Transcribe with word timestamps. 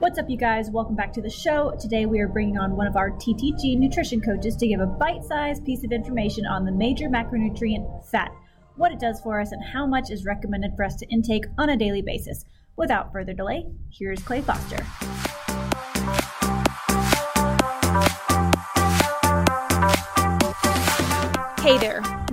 What's 0.00 0.16
up, 0.16 0.30
you 0.30 0.36
guys? 0.36 0.70
Welcome 0.70 0.94
back 0.94 1.12
to 1.14 1.20
the 1.20 1.28
show. 1.28 1.74
Today, 1.80 2.06
we 2.06 2.20
are 2.20 2.28
bringing 2.28 2.56
on 2.56 2.76
one 2.76 2.86
of 2.86 2.94
our 2.94 3.10
TTG 3.10 3.76
nutrition 3.76 4.20
coaches 4.20 4.54
to 4.54 4.68
give 4.68 4.78
a 4.78 4.86
bite 4.86 5.24
sized 5.24 5.64
piece 5.64 5.82
of 5.82 5.90
information 5.90 6.46
on 6.46 6.64
the 6.64 6.70
major 6.70 7.08
macronutrient 7.08 8.06
fat, 8.08 8.30
what 8.76 8.92
it 8.92 9.00
does 9.00 9.20
for 9.20 9.40
us, 9.40 9.50
and 9.50 9.60
how 9.60 9.88
much 9.88 10.12
is 10.12 10.24
recommended 10.24 10.70
for 10.76 10.84
us 10.84 10.94
to 10.94 11.06
intake 11.08 11.46
on 11.58 11.70
a 11.70 11.76
daily 11.76 12.00
basis. 12.00 12.44
Without 12.76 13.10
further 13.10 13.32
delay, 13.32 13.64
here's 13.90 14.22
Clay 14.22 14.40
Foster. 14.40 14.86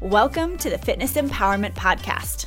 Welcome 0.00 0.56
to 0.58 0.70
the 0.70 0.78
Fitness 0.78 1.12
Empowerment 1.12 1.74
Podcast. 1.74 2.46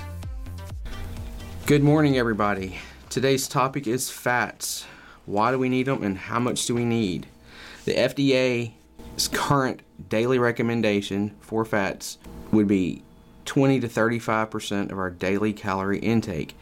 Good 1.67 1.83
morning, 1.83 2.17
everybody. 2.17 2.79
Today's 3.11 3.47
topic 3.47 3.85
is 3.85 4.09
fats. 4.09 4.87
Why 5.27 5.51
do 5.51 5.59
we 5.59 5.69
need 5.69 5.85
them 5.85 6.01
and 6.01 6.17
how 6.17 6.39
much 6.39 6.65
do 6.65 6.73
we 6.73 6.83
need? 6.83 7.27
The 7.85 7.93
FDA's 7.93 9.27
current 9.27 9.81
daily 10.09 10.39
recommendation 10.39 11.35
for 11.41 11.63
fats 11.63 12.17
would 12.51 12.67
be 12.67 13.03
20 13.45 13.81
to 13.81 13.87
35% 13.87 14.91
of 14.91 14.97
our 14.97 15.11
daily 15.11 15.53
calorie 15.53 15.99
intake. 15.99 16.57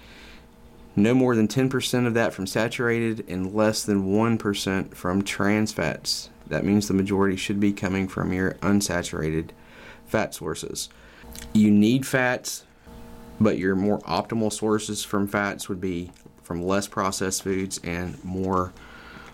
No 0.97 1.13
more 1.13 1.37
than 1.37 1.47
10% 1.47 2.05
of 2.05 2.15
that 2.15 2.33
from 2.33 2.45
saturated 2.45 3.23
and 3.29 3.53
less 3.55 3.81
than 3.83 4.11
1% 4.11 4.93
from 4.93 5.21
trans 5.21 5.71
fats. 5.71 6.29
That 6.47 6.65
means 6.65 6.89
the 6.89 6.93
majority 6.93 7.37
should 7.37 7.61
be 7.61 7.71
coming 7.71 8.09
from 8.09 8.33
your 8.33 8.55
unsaturated 8.55 9.51
fat 10.11 10.35
sources. 10.35 10.89
You 11.53 11.71
need 11.71 12.05
fats, 12.05 12.65
but 13.39 13.57
your 13.57 13.75
more 13.75 13.99
optimal 14.01 14.51
sources 14.51 15.03
from 15.03 15.27
fats 15.27 15.69
would 15.69 15.81
be 15.81 16.11
from 16.43 16.61
less 16.61 16.87
processed 16.87 17.43
foods 17.43 17.79
and 17.83 18.21
more 18.23 18.73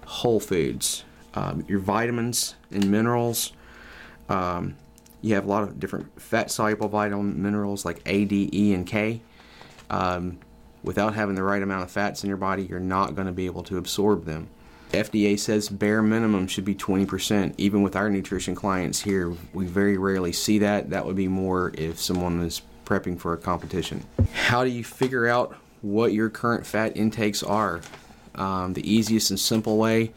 whole 0.06 0.40
foods. 0.40 1.04
Um, 1.34 1.66
your 1.68 1.80
vitamins 1.80 2.56
and 2.72 2.90
minerals. 2.90 3.54
Um, 4.30 4.76
you 5.22 5.36
have 5.36 5.46
a 5.46 5.48
lot 5.48 5.64
of 5.64 5.80
different 5.80 6.22
fat 6.22 6.52
soluble 6.52 6.88
vitamin 6.88 7.42
minerals 7.42 7.86
like 7.86 8.02
A, 8.06 8.26
D, 8.26 8.50
E, 8.54 8.74
and 8.74 8.86
K. 8.86 9.22
Um, 9.90 10.40
without 10.84 11.16
having 11.16 11.36
the 11.36 11.44
right 11.44 11.62
amount 11.62 11.84
of 11.84 11.92
fats 11.92 12.24
in 12.24 12.28
your 12.28 12.38
body, 12.38 12.64
you're 12.64 12.80
not 12.80 13.16
going 13.16 13.28
to 13.28 13.34
be 13.34 13.46
able 13.46 13.64
to 13.64 13.78
absorb 13.78 14.26
them. 14.26 14.48
FDA 14.92 15.38
says 15.38 15.70
bare 15.70 16.02
minimum 16.02 16.48
should 16.48 16.66
be 16.66 16.76
20%. 16.76 17.54
Even 17.58 17.82
with 17.82 17.96
our 17.96 18.10
nutrition 18.10 18.56
clients 18.56 19.02
here, 19.02 19.34
we 19.54 19.66
very 19.66 19.98
rarely 19.98 20.32
see 20.32 20.60
that. 20.60 20.90
That 20.90 21.06
would 21.06 21.16
be 21.16 21.28
more 21.28 21.72
if 21.78 22.00
someone 22.00 22.42
is 22.42 22.62
prepping 22.86 23.20
for 23.20 23.34
a 23.34 23.38
competition. 23.38 24.04
How 24.34 24.64
do 24.64 24.70
you 24.70 24.84
figure 24.84 25.28
out 25.28 25.56
what 25.82 26.14
your 26.14 26.30
current 26.30 26.66
fat 26.66 26.96
intakes 26.96 27.44
are? 27.44 27.82
Um, 28.36 28.74
the 28.74 28.90
easiest 28.90 29.30
and 29.30 29.40
simple 29.40 29.78
way 29.78 30.14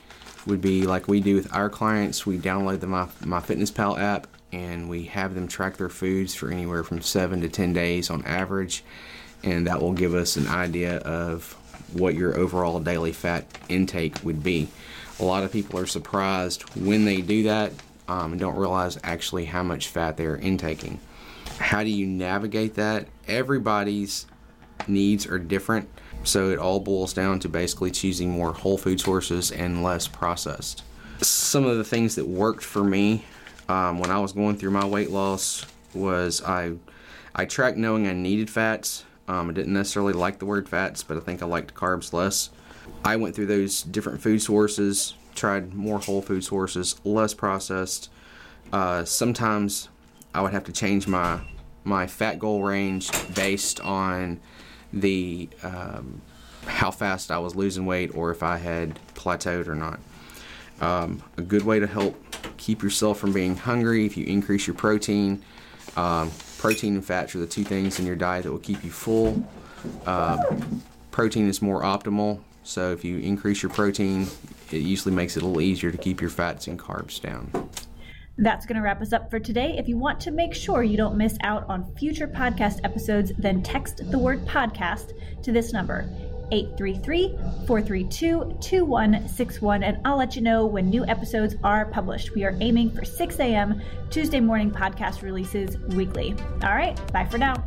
would 0.46 0.60
be 0.60 0.82
like 0.82 1.08
we 1.08 1.20
do 1.20 1.34
with 1.34 1.52
our 1.54 1.68
clients. 1.68 2.24
We 2.24 2.38
download 2.38 2.80
the 2.80 2.86
My, 2.86 3.06
MyFitnessPal 3.22 3.98
app 3.98 4.26
and 4.52 4.88
we 4.88 5.04
have 5.04 5.34
them 5.34 5.48
track 5.48 5.76
their 5.76 5.88
foods 5.88 6.34
for 6.34 6.50
anywhere 6.50 6.82
from 6.82 7.00
seven 7.00 7.40
to 7.40 7.48
10 7.48 7.72
days 7.72 8.10
on 8.10 8.24
average. 8.24 8.84
And 9.42 9.66
that 9.66 9.80
will 9.80 9.92
give 9.92 10.14
us 10.14 10.36
an 10.36 10.46
idea 10.48 10.98
of 10.98 11.56
what 11.92 12.14
your 12.14 12.36
overall 12.36 12.80
daily 12.80 13.12
fat 13.12 13.46
intake 13.68 14.22
would 14.24 14.42
be. 14.42 14.68
A 15.18 15.24
lot 15.24 15.42
of 15.42 15.52
people 15.52 15.78
are 15.78 15.86
surprised 15.86 16.62
when 16.76 17.04
they 17.04 17.20
do 17.20 17.42
that 17.44 17.72
um, 18.08 18.32
and 18.32 18.40
don't 18.40 18.56
realize 18.56 18.98
actually 19.04 19.44
how 19.44 19.62
much 19.62 19.88
fat 19.88 20.16
they're 20.16 20.36
intaking. 20.36 20.98
How 21.58 21.82
do 21.82 21.90
you 21.90 22.06
navigate 22.06 22.74
that? 22.74 23.06
Everybody's 23.28 24.26
needs 24.88 25.26
are 25.26 25.38
different, 25.38 25.88
so 26.24 26.50
it 26.50 26.58
all 26.58 26.80
boils 26.80 27.12
down 27.12 27.38
to 27.40 27.48
basically 27.48 27.90
choosing 27.90 28.30
more 28.30 28.52
whole 28.52 28.78
food 28.78 29.00
sources 29.00 29.50
and 29.52 29.82
less 29.82 30.08
processed. 30.08 30.82
Some 31.20 31.66
of 31.66 31.76
the 31.76 31.84
things 31.84 32.14
that 32.14 32.26
worked 32.26 32.64
for 32.64 32.82
me 32.82 33.24
um, 33.68 33.98
when 33.98 34.10
I 34.10 34.18
was 34.18 34.32
going 34.32 34.56
through 34.56 34.70
my 34.70 34.84
weight 34.84 35.10
loss 35.10 35.66
was 35.94 36.42
I 36.42 36.72
I 37.34 37.44
tracked 37.44 37.76
knowing 37.76 38.08
I 38.08 38.12
needed 38.12 38.50
fats 38.50 39.04
um, 39.28 39.50
I 39.50 39.52
didn't 39.52 39.72
necessarily 39.72 40.12
like 40.12 40.38
the 40.38 40.46
word 40.46 40.68
fats, 40.68 41.02
but 41.02 41.16
I 41.16 41.20
think 41.20 41.42
I 41.42 41.46
liked 41.46 41.74
carbs 41.74 42.12
less. 42.12 42.50
I 43.04 43.16
went 43.16 43.34
through 43.34 43.46
those 43.46 43.82
different 43.82 44.20
food 44.20 44.42
sources, 44.42 45.14
tried 45.34 45.74
more 45.74 45.98
whole 45.98 46.22
food 46.22 46.44
sources, 46.44 46.96
less 47.04 47.34
processed. 47.34 48.10
Uh, 48.72 49.04
sometimes 49.04 49.88
I 50.34 50.42
would 50.42 50.52
have 50.52 50.64
to 50.64 50.72
change 50.72 51.06
my 51.06 51.40
my 51.82 52.06
fat 52.06 52.38
goal 52.38 52.62
range 52.62 53.10
based 53.34 53.80
on 53.80 54.38
the 54.92 55.48
um, 55.62 56.20
how 56.66 56.90
fast 56.90 57.30
I 57.30 57.38
was 57.38 57.56
losing 57.56 57.86
weight 57.86 58.14
or 58.14 58.30
if 58.30 58.42
I 58.42 58.58
had 58.58 58.98
plateaued 59.14 59.66
or 59.66 59.74
not. 59.74 59.98
Um, 60.80 61.22
a 61.36 61.42
good 61.42 61.62
way 61.62 61.78
to 61.78 61.86
help 61.86 62.16
keep 62.56 62.82
yourself 62.82 63.18
from 63.18 63.32
being 63.32 63.56
hungry 63.56 64.06
if 64.06 64.16
you 64.16 64.26
increase 64.26 64.66
your 64.66 64.76
protein. 64.76 65.42
Um, 65.96 66.30
protein 66.60 66.94
and 66.94 67.04
fats 67.04 67.34
are 67.34 67.38
the 67.38 67.46
two 67.46 67.64
things 67.64 67.98
in 67.98 68.04
your 68.04 68.14
diet 68.14 68.44
that 68.44 68.52
will 68.52 68.58
keep 68.58 68.84
you 68.84 68.90
full. 68.90 69.42
Uh, 70.04 70.36
protein 71.10 71.48
is 71.48 71.62
more 71.62 71.80
optimal, 71.82 72.38
so 72.64 72.92
if 72.92 73.02
you 73.02 73.18
increase 73.18 73.62
your 73.62 73.70
protein, 73.70 74.26
it 74.70 74.82
usually 74.82 75.14
makes 75.14 75.38
it 75.38 75.42
a 75.42 75.46
little 75.46 75.62
easier 75.62 75.90
to 75.90 75.96
keep 75.96 76.20
your 76.20 76.28
fats 76.28 76.66
and 76.66 76.78
carbs 76.78 77.18
down. 77.18 77.50
That's 78.36 78.66
going 78.66 78.76
to 78.76 78.82
wrap 78.82 79.00
us 79.00 79.14
up 79.14 79.30
for 79.30 79.40
today. 79.40 79.74
If 79.78 79.88
you 79.88 79.96
want 79.96 80.20
to 80.20 80.30
make 80.30 80.54
sure 80.54 80.82
you 80.82 80.98
don't 80.98 81.16
miss 81.16 81.38
out 81.42 81.64
on 81.70 81.94
future 81.96 82.28
podcast 82.28 82.80
episodes, 82.84 83.32
then 83.38 83.62
text 83.62 84.10
the 84.10 84.18
word 84.18 84.44
podcast 84.46 85.12
to 85.42 85.52
this 85.52 85.72
number 85.72 86.10
833 86.50 87.36
432 87.66 88.58
2161, 88.60 89.82
and 89.82 89.98
I'll 90.04 90.16
let 90.16 90.36
you 90.36 90.42
know 90.42 90.66
when 90.66 90.90
new 90.90 91.04
episodes 91.06 91.56
are 91.62 91.86
published. 91.86 92.34
We 92.34 92.44
are 92.44 92.56
aiming 92.60 92.90
for 92.90 93.04
6 93.04 93.38
a.m. 93.40 93.80
Tuesday 94.10 94.40
morning 94.40 94.70
podcast 94.70 95.22
releases 95.22 95.78
weekly. 95.94 96.34
All 96.62 96.74
right, 96.74 96.96
bye 97.12 97.26
for 97.26 97.38
now. 97.38 97.62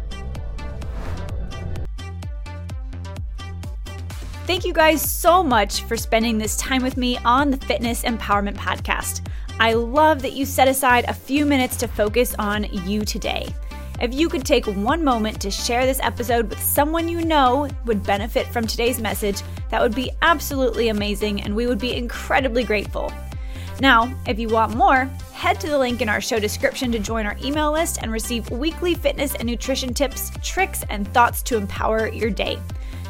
Thank 4.45 4.65
you 4.65 4.73
guys 4.73 5.01
so 5.01 5.41
much 5.41 5.83
for 5.83 5.95
spending 5.95 6.37
this 6.37 6.57
time 6.57 6.83
with 6.83 6.97
me 6.97 7.17
on 7.19 7.49
the 7.49 7.57
Fitness 7.57 8.03
Empowerment 8.03 8.55
Podcast. 8.55 9.25
I 9.59 9.73
love 9.73 10.21
that 10.21 10.33
you 10.33 10.45
set 10.45 10.67
aside 10.67 11.05
a 11.07 11.13
few 11.13 11.45
minutes 11.45 11.77
to 11.77 11.87
focus 11.87 12.35
on 12.37 12.65
you 12.85 13.05
today. 13.05 13.53
If 14.01 14.13
you 14.13 14.27
could 14.27 14.45
take 14.45 14.65
one 14.65 15.03
moment 15.03 15.39
to 15.41 15.51
share 15.51 15.85
this 15.85 15.99
episode 16.01 16.49
with 16.49 16.61
someone 16.61 17.07
you 17.07 17.23
know 17.23 17.69
would 17.85 18.03
benefit 18.03 18.47
from 18.47 18.67
today's 18.67 18.99
message, 18.99 19.41
that 19.69 19.81
would 19.81 19.95
be 19.95 20.11
absolutely 20.21 20.89
amazing 20.89 21.41
and 21.41 21.55
we 21.55 21.67
would 21.67 21.79
be 21.79 21.95
incredibly 21.95 22.63
grateful. 22.63 23.11
Now, 23.79 24.13
if 24.27 24.39
you 24.39 24.49
want 24.49 24.75
more, 24.75 25.05
head 25.33 25.59
to 25.61 25.67
the 25.67 25.77
link 25.77 26.01
in 26.01 26.09
our 26.09 26.21
show 26.21 26.39
description 26.39 26.91
to 26.91 26.99
join 26.99 27.25
our 27.25 27.37
email 27.43 27.71
list 27.71 27.99
and 28.01 28.11
receive 28.11 28.49
weekly 28.49 28.95
fitness 28.95 29.35
and 29.35 29.45
nutrition 29.45 29.93
tips, 29.93 30.31
tricks, 30.41 30.83
and 30.89 31.07
thoughts 31.13 31.41
to 31.43 31.57
empower 31.57 32.07
your 32.07 32.29
day. 32.29 32.59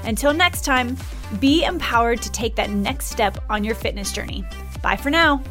Until 0.03 0.33
next 0.33 0.65
time, 0.65 0.97
be 1.39 1.63
empowered 1.63 2.21
to 2.21 2.31
take 2.31 2.55
that 2.55 2.69
next 2.69 3.07
step 3.07 3.37
on 3.49 3.63
your 3.63 3.75
fitness 3.75 4.11
journey. 4.11 4.43
Bye 4.81 4.97
for 4.97 5.09
now. 5.09 5.41